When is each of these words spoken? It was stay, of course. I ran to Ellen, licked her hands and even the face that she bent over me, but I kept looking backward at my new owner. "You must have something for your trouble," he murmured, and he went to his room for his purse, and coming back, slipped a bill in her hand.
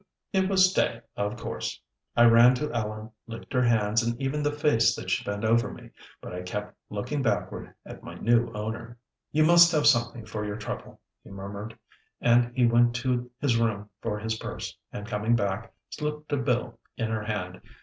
It 0.33 0.49
was 0.49 0.67
stay, 0.71 1.01
of 1.15 1.37
course. 1.37 1.79
I 2.17 2.23
ran 2.25 2.55
to 2.55 2.73
Ellen, 2.73 3.11
licked 3.27 3.53
her 3.53 3.61
hands 3.61 4.01
and 4.01 4.19
even 4.19 4.41
the 4.41 4.51
face 4.51 4.95
that 4.95 5.11
she 5.11 5.23
bent 5.23 5.45
over 5.45 5.71
me, 5.71 5.91
but 6.21 6.33
I 6.33 6.41
kept 6.41 6.75
looking 6.89 7.21
backward 7.21 7.75
at 7.85 8.01
my 8.01 8.15
new 8.15 8.51
owner. 8.55 8.97
"You 9.31 9.43
must 9.45 9.71
have 9.73 9.85
something 9.85 10.25
for 10.25 10.43
your 10.43 10.57
trouble," 10.57 11.01
he 11.23 11.29
murmured, 11.29 11.77
and 12.19 12.51
he 12.55 12.65
went 12.65 12.95
to 12.95 13.29
his 13.39 13.57
room 13.57 13.89
for 14.01 14.17
his 14.17 14.39
purse, 14.39 14.75
and 14.91 15.05
coming 15.05 15.35
back, 15.35 15.71
slipped 15.91 16.31
a 16.33 16.37
bill 16.37 16.79
in 16.97 17.11
her 17.11 17.25
hand. 17.25 17.61